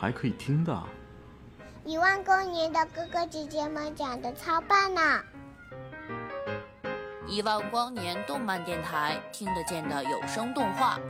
[0.00, 0.80] 还可以听的，
[1.84, 5.00] 一万光年的哥哥姐姐们讲的超棒呢！
[7.26, 11.00] 一万光年动漫电台听得见的有声动画，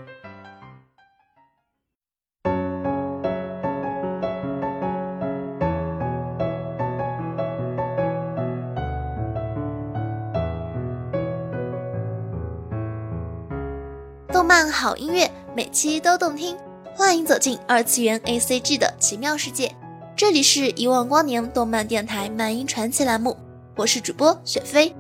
[14.33, 16.59] 动漫好音乐，每期都动听。
[16.98, 19.72] 欢迎走进二次元 A C G 的奇妙世界。
[20.16, 23.36] 这里是一万光年动漫电台漫音传奇栏目，
[23.76, 24.94] 我是主播雪飞。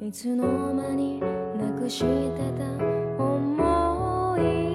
[0.00, 2.06] いつの間になくして
[2.58, 2.64] た
[3.18, 4.67] 思い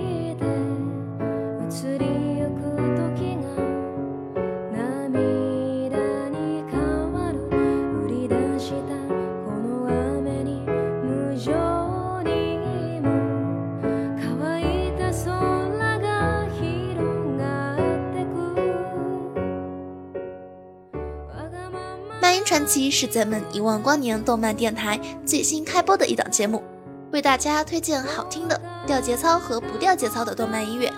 [22.45, 26.63] 传奇是咱们遗忘光年动漫电台最新开播的一档节目，
[27.11, 30.93] 为大家推荐好听的掉节操和不掉节操的动漫音乐。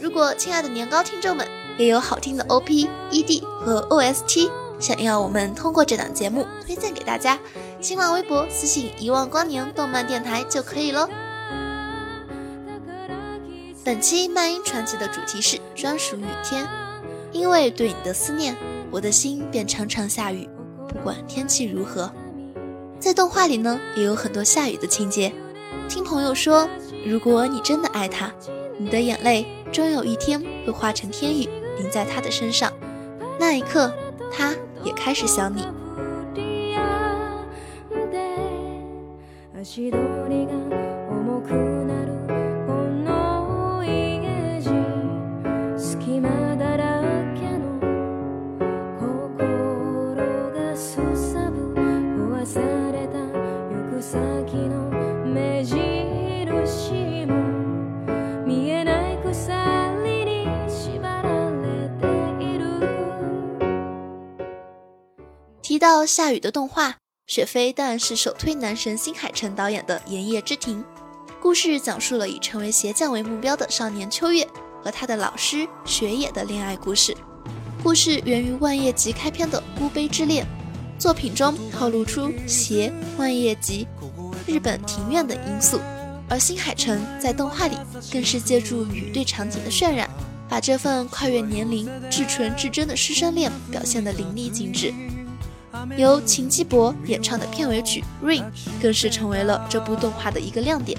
[0.00, 1.46] 如果亲爱的年糕听众们
[1.78, 7.38] 也有好听的 O P E D 和 O S T，想要我们通过这档节目推荐给大家，
[7.80, 11.08] 新浪微博私信遗忘光年动漫电台就可以喽。
[13.84, 16.66] 本期漫音传奇的主题是专属雨天，
[17.30, 18.56] 因为对你的思念，
[18.90, 20.48] 我的心便常常下雨。
[20.89, 22.11] 不管天气如何，
[22.99, 25.31] 在动画里呢，也有很多下雨的情节。
[25.87, 26.67] 听朋友说，
[27.05, 28.31] 如果你真的爱他，
[28.77, 31.47] 你的眼泪终有一天会化成天雨，
[31.77, 32.71] 淋在他的身上。
[33.39, 33.91] 那一刻，
[34.31, 34.53] 他
[34.83, 35.67] 也开始想你。
[39.65, 39.89] 足取
[40.29, 40.53] りが
[41.09, 41.49] 重く
[41.87, 42.18] なる
[65.80, 66.96] 到下雨的动画，
[67.26, 70.82] 雪飞当然是首推男神新海诚导演的《炎夜之庭》。
[71.40, 74.46] 故事讲述了以成为鞋匠为目标的少年秋月
[74.84, 77.16] 和他的老师雪野的恋爱故事。
[77.82, 80.44] 故事源于《万叶集》开篇的孤悲之恋。
[80.98, 83.88] 作品中透露出邪、万叶集、
[84.46, 85.80] 日本庭院等因素，
[86.28, 87.76] 而新海诚在动画里
[88.12, 90.06] 更是借助雨对场景的渲染，
[90.46, 94.92] 把这份跨越年龄、至纯至真的师生恋表现得淋漓尽致。
[95.97, 98.43] 由秦基博演唱的片尾曲《Rain》
[98.81, 100.97] 更是成为了这部动画的一个亮点。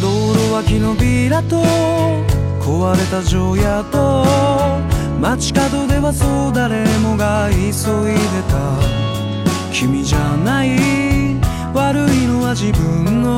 [0.00, 1.62] 道路脇のビラと
[2.58, 4.24] 壊れた城屋と
[5.20, 8.78] 街角ではそう誰もが急いでた
[9.70, 10.70] 君じゃない
[11.74, 13.36] 悪いのは自分の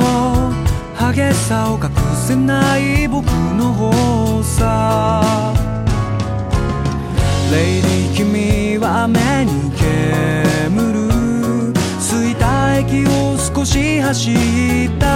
[0.97, 3.27] 激しさを隠せない僕
[13.68, 15.06] し走った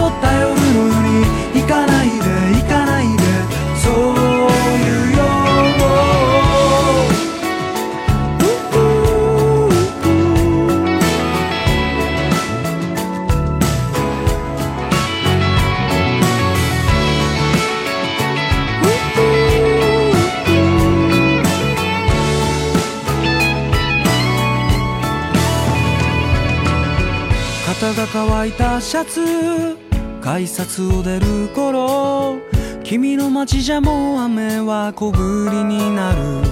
[28.59, 29.77] たシャツ
[30.21, 32.35] 改札を出る頃
[32.83, 36.44] 君の街じゃもう雨は小降りになる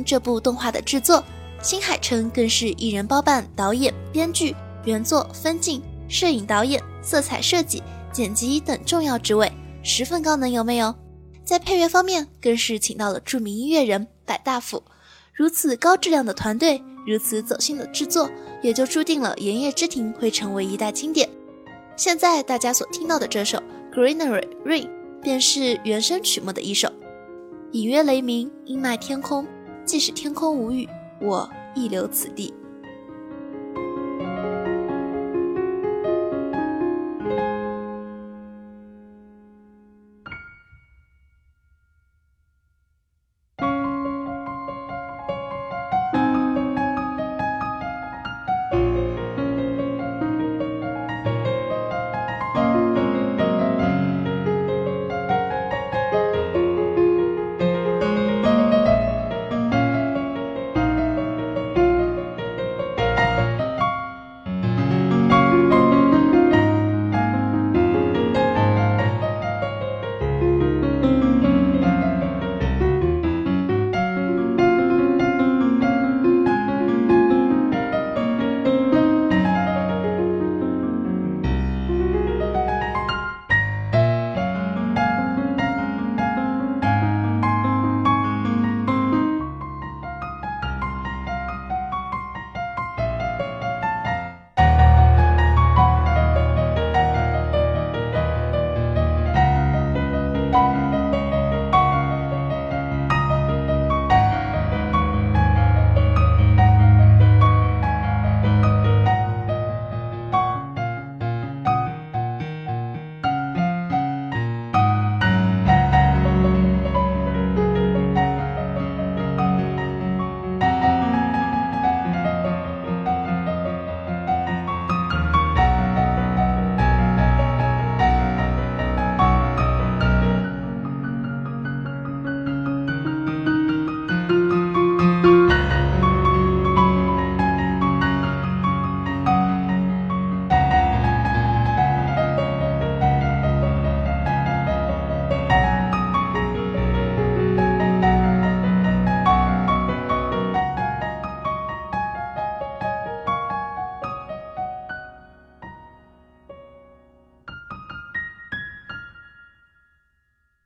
[0.04, 1.22] 这部动画的制作，
[1.62, 4.54] 新海诚更是一人包办导演、编剧、
[4.84, 7.82] 原作、分镜、摄影、导演、色彩设计、
[8.12, 9.50] 剪辑等重要职位，
[9.82, 10.94] 十分高能，有没有？
[11.44, 14.82] 在配乐方面，更是请到了著名音乐人百大辅。
[15.34, 18.30] 如此高质量的团队，如此走心的制作，
[18.62, 21.28] 也就注定了《炎夜之庭》会成为一代经典。
[21.96, 23.58] 现在大家所听到的这首
[23.94, 24.84] 《Greenery Rain》，
[25.20, 26.90] 便是原声曲目的一首，
[27.72, 29.46] 隐约雷鸣，阴霾天空。
[29.84, 30.88] 即使天空无雨，
[31.20, 32.54] 我亦留此地。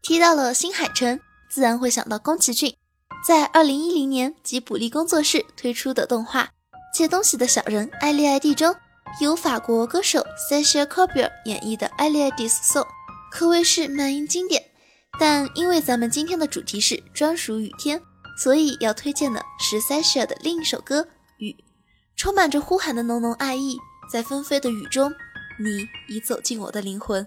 [0.09, 2.75] 提到了新海诚，自然会想到宫崎骏
[3.27, 6.45] 在二零一零年吉卜力工作室推出的动画
[6.95, 8.75] 《借东西的小人爱丽埃蒂》中，
[9.21, 12.85] 由法国歌手 Sasha Corbiere 演绎的《阿丽埃蒂 Song》，
[13.31, 14.71] 可谓是慢音经典。
[15.21, 18.01] 但因为咱们今天的主题是专属雨天，
[18.39, 21.03] 所以要推荐的是 Sasha 的另一首歌
[21.37, 21.51] 《雨》，
[22.17, 23.77] 充满着呼喊的浓浓爱意，
[24.11, 25.13] 在纷飞的雨中，
[25.63, 27.27] 你已走进我的灵魂。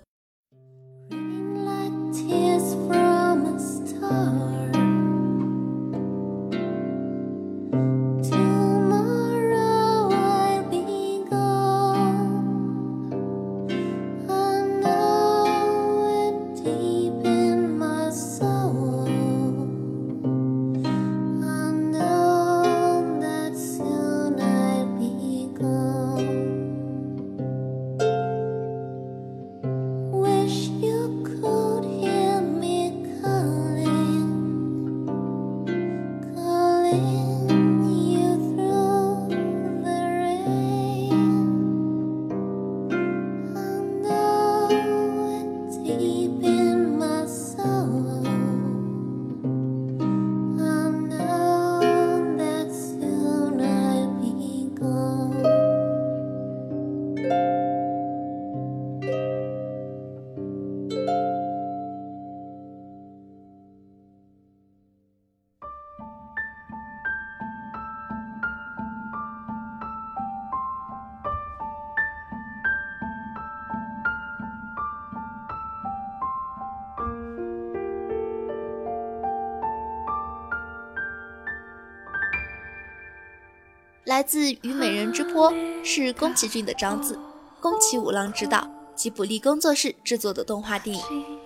[84.12, 85.50] 来自《虞美人之坡》
[85.86, 87.18] 是宫崎骏的长子，
[87.62, 91.01] 宫崎五郎执导，吉卜力工作室制作的动画电影。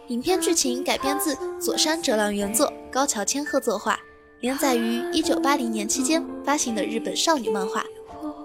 [0.08, 4.00] 影片剧情改编自佐山哲郎原作、高桥千鹤作画，
[4.40, 7.86] 连载于1980年期间发行的日本少女漫画。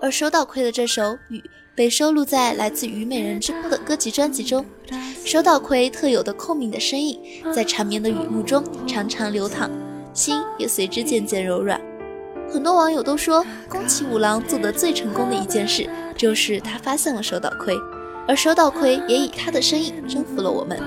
[0.03, 1.39] 而手岛葵的这首《雨》
[1.75, 4.63] 被收录在来自《虞美人之坡》的歌集专辑中。
[5.25, 7.19] 手岛葵特有的空明的声音，
[7.57, 9.71] 在缠绵的雨幕中常常流淌，
[10.13, 11.81] 心也随之渐渐柔软。
[12.53, 17.79] 很多网友都说，宫崎五郎做的最成功的一件事，就是他发现了手岛葵，
[18.27, 20.79] 而手岛葵也以他的身影征服了我们。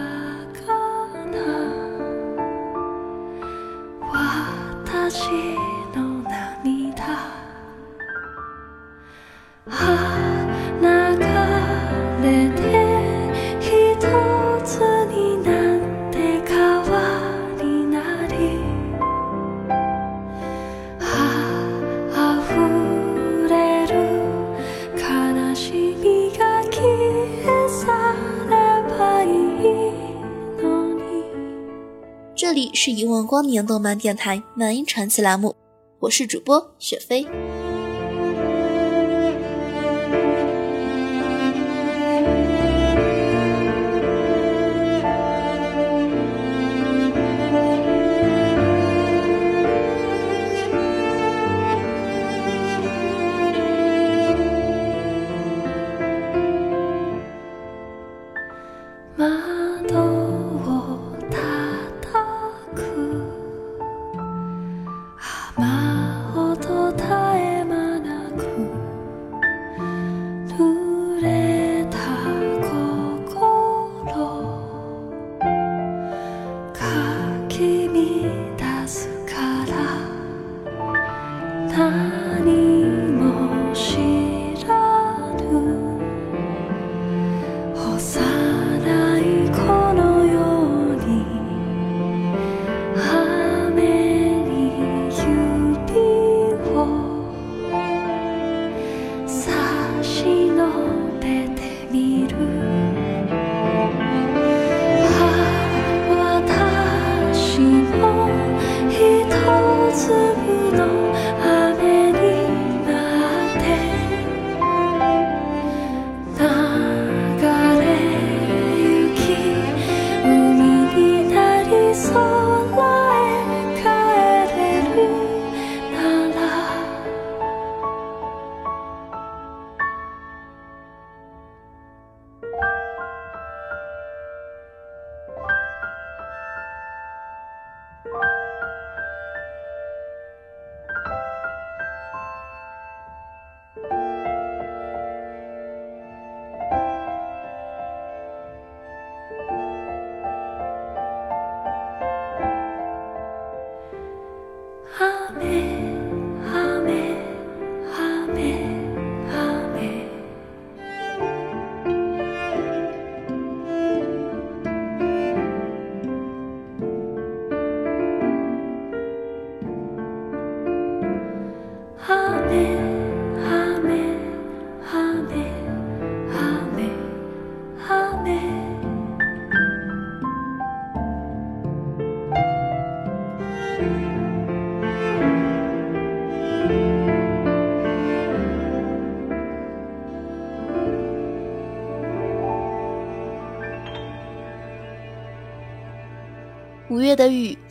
[32.53, 35.55] 这里是《一万光年》动漫电台漫音传奇栏目，
[35.97, 37.25] 我是主播雪飞。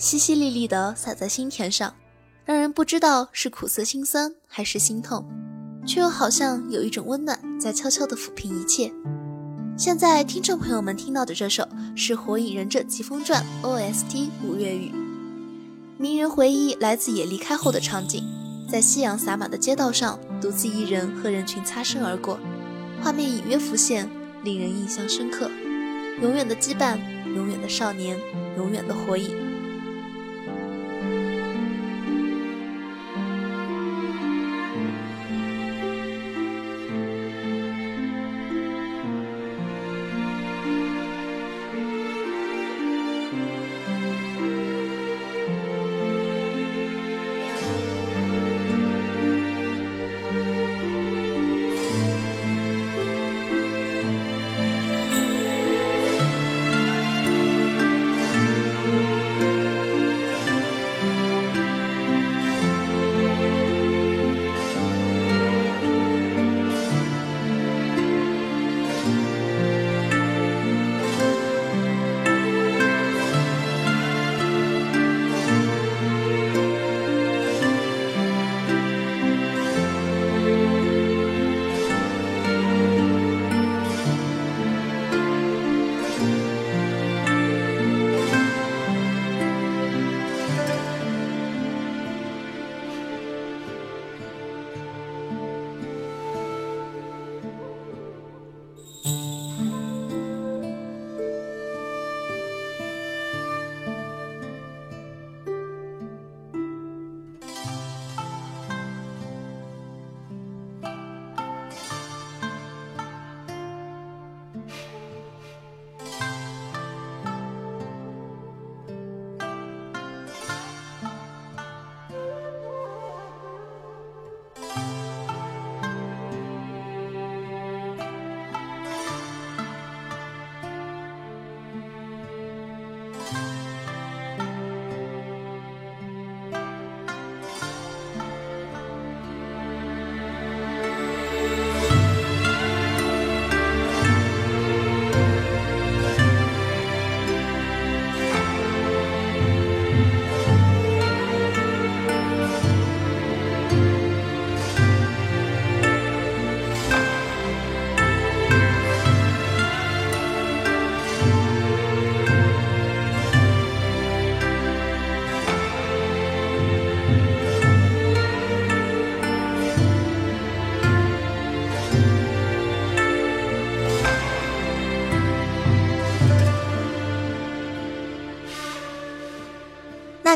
[0.03, 1.95] 淅淅沥沥的洒在心田上，
[2.45, 5.25] 让人不知道是苦涩心酸还是心痛，
[5.87, 8.93] 却又好像有一种温暖在悄悄地抚平一切。
[9.79, 14.11] 现在听众朋友们听到的这首是《火影忍者疾风传》OST
[14.45, 14.91] 《五月雨》，
[15.99, 18.25] 鸣人回忆来自野离开后的场景，
[18.69, 22.41] 在夕阳洒满的街道上，独自一人和人群擦身而过，
[23.01, 24.11] 画面隐约浮现，
[24.43, 25.49] 令人印象深刻。
[26.21, 26.99] 永远的羁绊，
[27.37, 28.19] 永远的少年，
[28.57, 29.52] 永远的火影。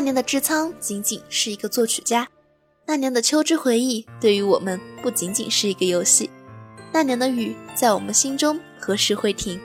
[0.07, 2.25] 年的志仓仅仅是一个作曲家，
[2.85, 6.29] 那年的秋之回忆对于我们不仅仅是一个游戏，
[6.93, 9.59] 那年的雨在我们心中何时会停？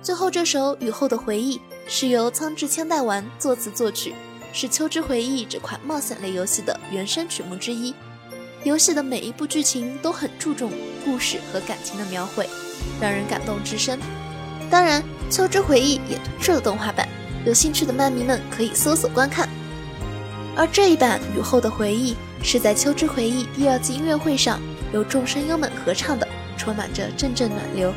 [0.00, 4.14] 最后这首雨后的回忆是由仓志千代丸作词作曲，
[4.50, 7.94] 是秋之回忆这款冒险类游戏的原声曲目之一。
[8.64, 10.72] 游戏的每一部剧情都很注重
[11.04, 12.48] 故事和感情的描绘，
[12.98, 13.98] 让人感动至深。
[14.70, 17.06] 当然，秋之回忆也推出了动画版。
[17.46, 19.48] 有兴趣的漫迷们可以搜索观看。
[20.56, 24.60] 而这一版雨后的回忆是在秋之回忆第二季音乐会上
[24.92, 26.26] 由众声优们合唱的，
[26.56, 27.92] 充满着阵阵暖流。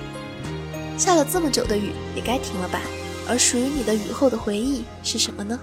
[0.98, 2.80] 下了这么久的雨，也该停了吧？
[3.28, 5.60] 而属于你的雨后的回忆是什么呢？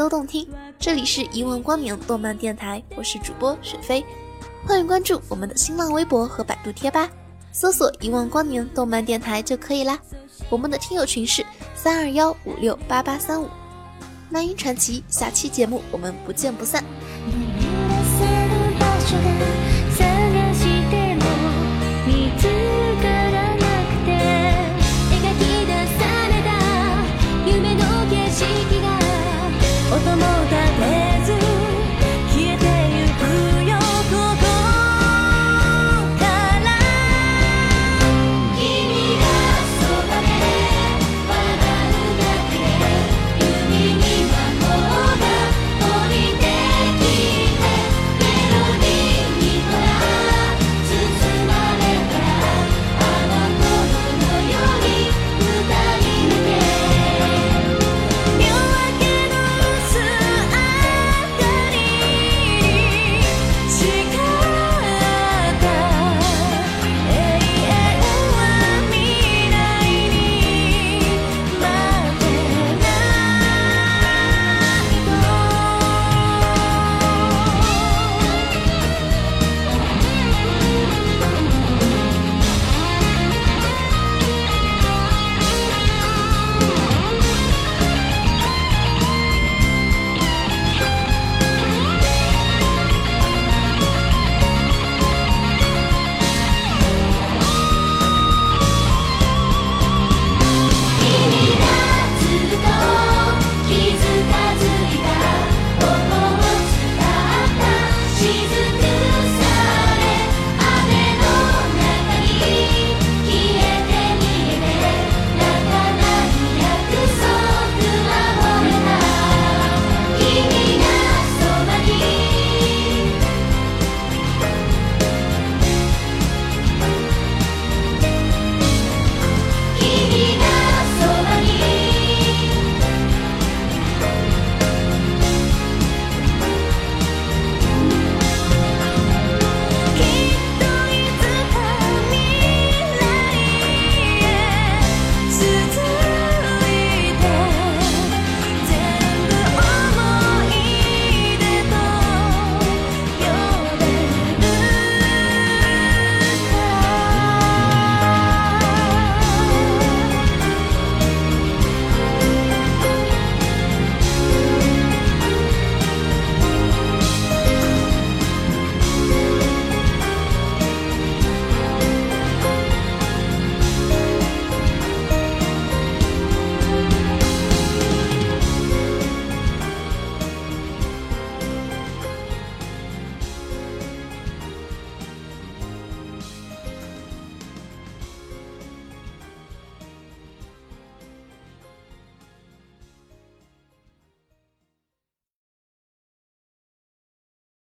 [0.00, 4.02] 都动听，这里是一问光年动漫电台，我是主播雪飞，
[4.66, 7.06] 欢迎关注我们的新浪微博和百度贴吧，
[7.52, 9.98] 搜索一问光年动漫电台就可以啦。
[10.48, 13.46] 我们的听友群是三二幺五六八八三五，
[14.30, 16.82] 漫音传奇，下期节目我们不见不散。